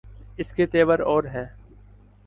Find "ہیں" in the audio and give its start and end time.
1.23-1.45